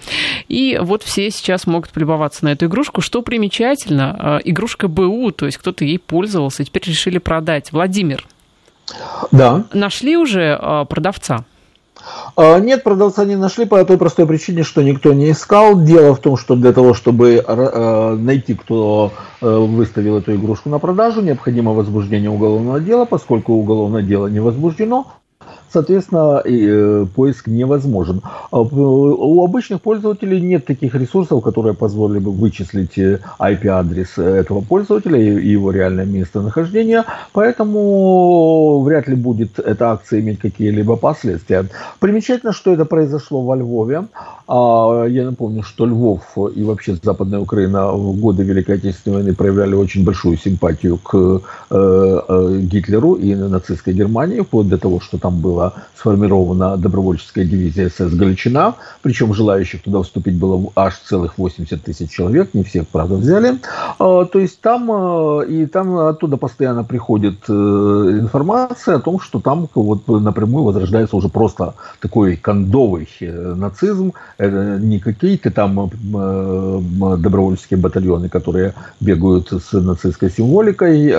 [0.49, 3.01] И вот все сейчас могут полюбоваться на эту игрушку.
[3.01, 7.73] Что примечательно, э, игрушка БУ, то есть кто-то ей пользовался, и теперь решили продать.
[7.73, 8.27] Владимир,
[9.31, 9.65] да.
[9.73, 11.45] нашли уже э, продавца?
[12.37, 15.81] А, нет, продавца не нашли по той простой причине, что никто не искал.
[15.81, 17.43] Дело в том, что для того, чтобы
[18.19, 24.41] найти, кто выставил эту игрушку на продажу, необходимо возбуждение уголовного дела, поскольку уголовное дело не
[24.41, 25.07] возбуждено,
[25.75, 28.21] соответственно, э, поиск невозможен.
[28.51, 32.97] А, у обычных пользователей нет таких ресурсов, которые позволили бы вычислить
[33.39, 40.39] IP-адрес э, этого пользователя и его реальное местонахождение, поэтому вряд ли будет эта акция иметь
[40.39, 41.65] какие-либо последствия.
[41.99, 44.05] Примечательно, что это произошло во Львове.
[44.47, 46.23] А, я напомню, что Львов
[46.55, 52.61] и вообще Западная Украина в годы Великой Отечественной войны проявляли очень большую симпатию к э,
[52.61, 55.64] Гитлеру и нацистской Германии, вплоть до того, что там было
[55.97, 62.55] сформирована добровольческая дивизия СС «Галичина», причем желающих туда вступить было аж целых 80 тысяч человек,
[62.55, 63.59] не всех, правда, взяли.
[63.99, 69.41] А, то есть там, э, и там оттуда постоянно приходит э, информация о том, что
[69.41, 75.91] там вот напрямую возрождается уже просто такой кондовый э, нацизм, это не какие-то там
[77.19, 81.15] добровольческие батальоны, которые бегают с нацистской символикой,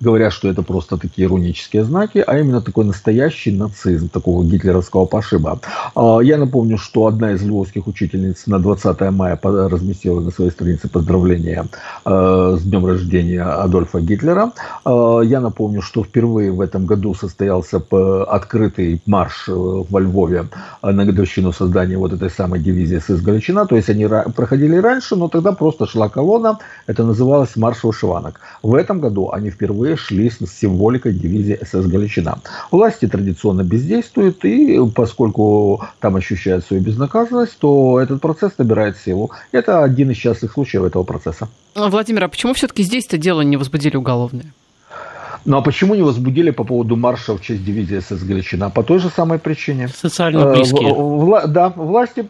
[0.00, 5.58] говорят, что это просто такие иронические знаки, а именно такой настоящий нацизм, такого гитлеровского пошиба.
[5.94, 10.88] А, я напомню, что одна из львовских учительниц на 20 мая разместила на своей странице
[10.88, 11.66] поздравления
[12.04, 14.52] а, с днем рождения Адольфа Гитлера.
[14.84, 17.82] А, я напомню, что впервые в этом году состоялся
[18.28, 20.46] открытый марш э, во Львове
[20.82, 23.66] на годовщину создания вот этой самой дивизии СС Галичина.
[23.66, 26.58] То есть они проходили раньше, но тогда просто шла колонна.
[26.86, 28.40] Это называлось марш вышиванок.
[28.62, 32.38] В этом году они впервые шли с символикой дивизии СС Галичина.
[32.70, 39.30] Власти традиционно она бездействует, и поскольку там ощущает свою безнаказанность, то этот процесс набирает силу.
[39.52, 41.48] Это один из частых случаев этого процесса.
[41.74, 44.52] Владимир, а почему все-таки здесь-то дело не возбудили уголовное?
[45.44, 48.70] Ну а почему не возбудили по поводу марша в честь дивизии СС Галичина?
[48.70, 49.88] По той же самой причине.
[49.88, 50.90] Социально э, близкие.
[50.90, 52.24] Вла- да, власти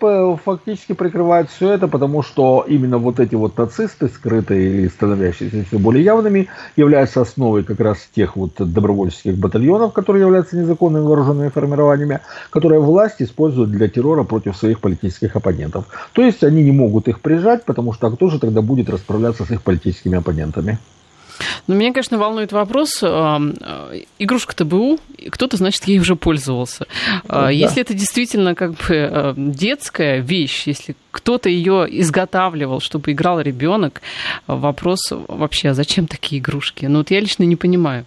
[0.45, 5.79] фактически прикрывают все это, потому что именно вот эти вот нацисты, скрытые и становящиеся все
[5.79, 12.21] более явными, являются основой как раз тех вот добровольческих батальонов, которые являются незаконными вооруженными формированиями,
[12.51, 15.85] которые власть использует для террора против своих политических оппонентов.
[16.13, 19.51] То есть они не могут их прижать, потому что кто же тогда будет расправляться с
[19.51, 20.79] их политическими оппонентами?
[21.66, 23.01] Но меня, конечно, волнует вопрос.
[23.03, 23.38] Э,
[24.18, 24.99] игрушка-то БУ,
[25.30, 26.86] кто-то, значит, ей уже пользовался.
[27.28, 27.51] Да.
[27.51, 34.03] Если это действительно как бы э, детская вещь, если кто-то ее изготавливал, чтобы играл ребенок,
[34.47, 36.86] вопрос вообще, а зачем такие игрушки?
[36.86, 38.05] Ну, вот я лично не понимаю.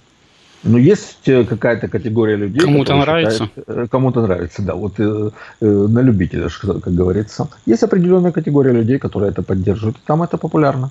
[0.65, 2.59] Ну, есть э, какая-то категория людей.
[2.59, 3.49] Кому-то нравится.
[3.55, 4.73] Считают, кому-то нравится, да.
[4.73, 5.29] Вот э,
[5.61, 7.47] э, на любителя, как говорится.
[7.67, 9.97] Есть определенная категория людей, которые это поддерживают.
[10.05, 10.89] Там это популярно.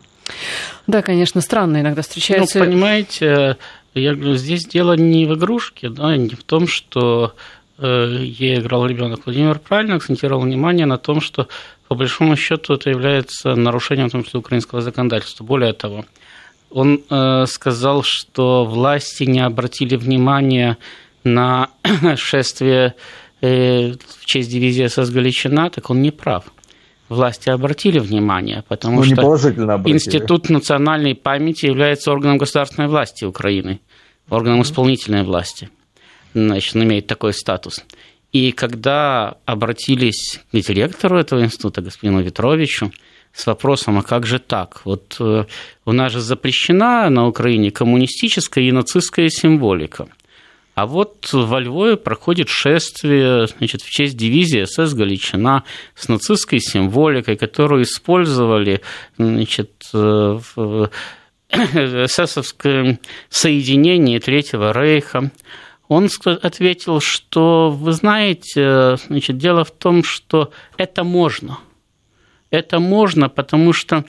[0.86, 2.58] Да, конечно, странно иногда встречается.
[2.58, 3.56] Ну, понимаете,
[3.94, 7.34] я говорю, здесь дело не в игрушке, да, не в том, что
[7.78, 9.24] э, ей играл ребенок.
[9.24, 11.48] Владимир правильно акцентировал внимание на том, что
[11.88, 15.44] по большому счету это является нарушением, в том числе, украинского законодательства.
[15.44, 16.04] Более того,
[16.70, 20.76] он э, сказал, что власти не обратили внимания
[21.22, 21.70] на
[22.16, 22.94] шествие
[23.40, 26.44] э, в честь дивизии СС Галичина, так он не прав
[27.08, 29.36] власти обратили внимание, потому ну, что
[29.86, 33.80] Институт национальной памяти является органом государственной власти Украины,
[34.30, 35.68] органом исполнительной власти.
[36.34, 37.84] Значит, он имеет такой статус.
[38.32, 42.90] И когда обратились к директору этого института, господину Ветровичу,
[43.34, 44.80] с вопросом, а как же так?
[44.84, 45.44] Вот э,
[45.84, 50.06] у нас же запрещена на Украине коммунистическая и нацистская символика.
[50.74, 55.62] А вот во Львове проходит шествие значит, в честь дивизии СС «Галичина»
[55.94, 58.80] с нацистской символикой, которую использовали
[59.16, 60.90] значит, в
[61.50, 62.98] эсэсовском
[63.28, 65.30] соединении Третьего Рейха.
[65.86, 66.08] Он
[66.42, 71.58] ответил, что, вы знаете, значит, дело в том, что это можно.
[72.50, 74.04] Это можно, потому что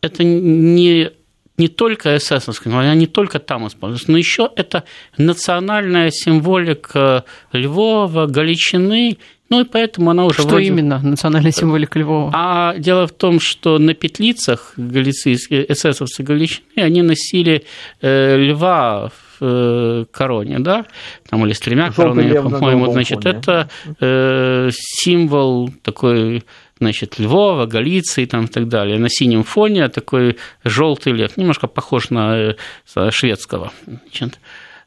[0.00, 1.10] это не
[1.58, 4.84] не только эсэсовская, она не только там используется, но еще это
[5.16, 9.18] национальная символика Львова, Галичины,
[9.50, 10.66] ну и поэтому она уже Что вроде...
[10.66, 12.30] именно национальная символика Львова?
[12.34, 17.64] А дело в том, что на петлицах галицийские эсэсовцы Галичины, они носили
[18.02, 20.84] э, льва в э, короне, да,
[21.30, 23.36] там или с тремя коронами, по-моему, значит, фоне.
[23.36, 26.44] это э, символ такой
[26.78, 28.98] значит, Львова, Галиции там, и так далее.
[28.98, 33.72] На синем фоне такой желтый лев, немножко похож на э, шведского.
[33.86, 34.38] Значит.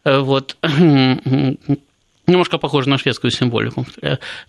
[0.03, 0.57] Э, вот
[2.27, 3.85] немножко похоже на шведскую символику.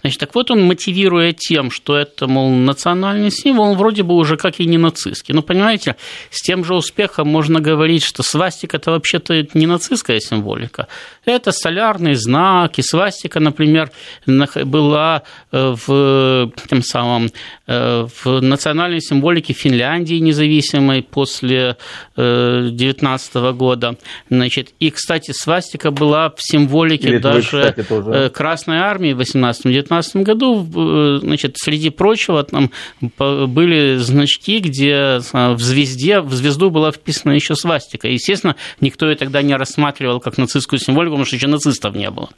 [0.01, 4.37] Значит, так вот он, мотивируя тем, что это, мол, национальный символ, он вроде бы уже
[4.37, 5.35] как и не нацистский.
[5.35, 5.97] Ну, понимаете,
[6.31, 10.87] с тем же успехом можно говорить, что свастика– это вообще-то не нацистская символика.
[11.25, 13.91] Это солярный знак, и свастика, например,
[14.27, 17.31] была э, в, тем самым,
[17.67, 21.77] э, в национальной символике Финляндии независимой после
[22.17, 23.97] 19 э, года.
[24.31, 28.11] Значит, и, кстати, свастика была в символике Или даже кстати, тоже.
[28.11, 35.53] Э, Красной Армии в 18-19 году, э, значит, среди прочего, там были значки, где э,
[35.53, 38.09] в звезде, в звезду была вписана еще свастика.
[38.09, 42.31] Естественно, никто ее тогда не рассматривал как нацистскую символику, потому что еще нацистов не было.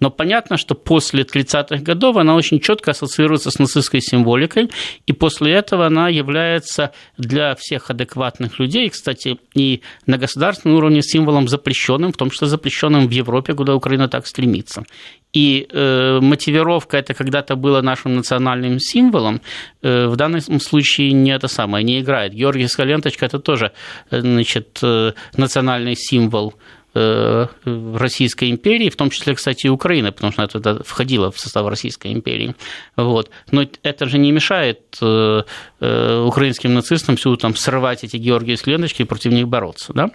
[0.00, 4.70] Но понятно, что после 30-х годов она очень четко ассоциируется с нацистской символикой,
[5.06, 11.48] и после этого она является для всех адекватных людей, кстати, и на государственном уровне символом
[11.48, 14.84] запрещенным, в том числе запрещенным в Европе, куда Украина так стремится.
[15.32, 19.40] И э, мотивировка это когда-то было нашим национальным символом,
[19.82, 22.32] э, в данном случае не это самое, не играет.
[22.32, 23.72] Георгиевская ленточка это тоже
[24.10, 26.54] э, значит, э, национальный символ
[26.96, 31.68] Российской империи, в том числе, кстати, и Украины, потому что она тогда входила в состав
[31.68, 32.54] Российской империи.
[32.96, 33.30] Вот.
[33.50, 35.42] Но это же не мешает э,
[35.80, 39.92] э, украинским нацистам всюду там срывать эти георгиевские ленточки и против них бороться.
[39.92, 40.10] Да?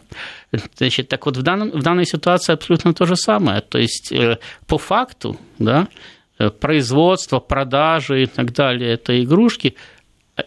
[0.78, 3.62] Значит, так вот в, данном, в данной ситуации абсолютно то же самое.
[3.62, 4.14] То есть
[4.68, 5.88] по факту да,
[6.60, 9.76] производство, продажи и так далее этой игрушки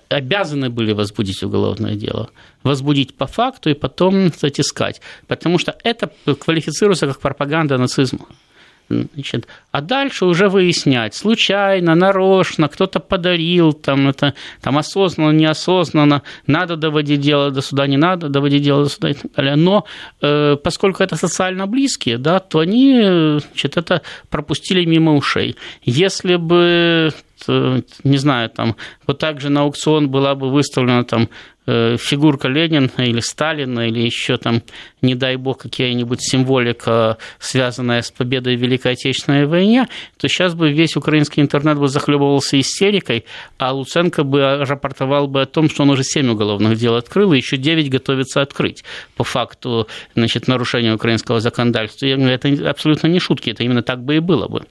[0.09, 2.31] обязаны были возбудить уголовное дело.
[2.63, 5.01] Возбудить по факту и потом затискать.
[5.27, 8.27] Потому что это квалифицируется как пропаганда нацизма.
[8.91, 16.77] Значит, а дальше уже выяснять, случайно, нарочно, кто-то подарил, там, это, там осознанно, неосознанно, надо
[16.77, 19.57] доводить дело до суда, не надо доводить дело до суда и так далее.
[19.57, 19.87] Но
[20.21, 25.57] э, поскольку это социально близкие, да, то они значит, это пропустили мимо ушей.
[25.87, 27.11] Если бы Э,
[27.47, 28.77] не знаю, там,
[29.07, 31.29] вот так же на аукцион была бы выставлена там
[31.67, 34.63] э, фигурка Ленина или Сталина, или еще там,
[35.03, 40.73] не дай бог, какая-нибудь символика, связанная с победой в Великой Отечественной войне, то сейчас бы
[40.73, 43.25] весь украинский интернет бы захлебывался истерикой,
[43.59, 47.37] а Луценко бы рапортовал бы о том, что он уже семь уголовных дел открыл, и
[47.37, 48.85] еще девять готовится открыть
[49.17, 52.07] по факту значит, нарушения украинского законодательства.
[52.07, 54.67] Это абсолютно не шутки, это именно так бы и было бы.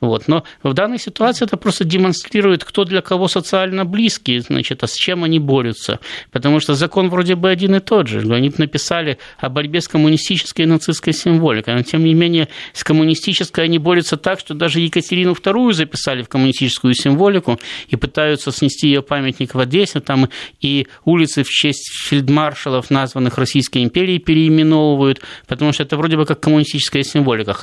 [0.00, 0.28] Вот.
[0.28, 4.94] Но в данной ситуации это просто демонстрирует, кто для кого социально близкий, значит, а с
[4.94, 5.98] чем они борются.
[6.30, 8.20] Потому что закон вроде бы один и тот же.
[8.32, 11.74] Они написали о борьбе с коммунистической и нацистской символикой.
[11.74, 16.28] Но, тем не менее, с коммунистической они борются так, что даже Екатерину II записали в
[16.28, 20.28] коммунистическую символику и пытаются снести ее памятник в Одессе, там
[20.60, 26.38] и улицы в честь фельдмаршалов, названных Российской империей, переименовывают, потому что это вроде бы как
[26.38, 27.56] коммунистическая символика.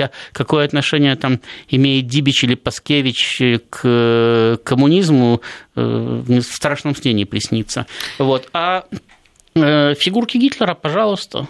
[0.00, 5.42] Хотя какое отношение там имеет Дибич или Паскевич к э, коммунизму,
[5.76, 5.80] э,
[6.26, 7.86] в страшном сне не приснится.
[8.18, 8.48] Вот.
[8.52, 8.84] А
[9.54, 11.46] э, Фигурки Гитлера, пожалуйста.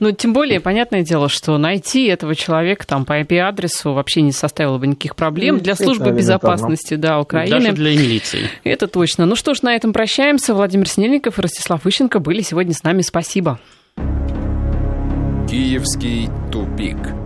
[0.00, 4.78] Ну, тем более, понятное дело, что найти этого человека там по IP-адресу вообще не составило
[4.78, 7.60] бы никаких проблем для службы безопасности да, Украины.
[7.60, 8.48] Даже для милиции.
[8.64, 9.26] Это точно.
[9.26, 10.54] Ну что ж, на этом прощаемся.
[10.54, 13.02] Владимир Снельников и Ростислав Ищенко были сегодня с нами.
[13.02, 13.60] Спасибо.
[15.46, 17.21] Киевский тупик.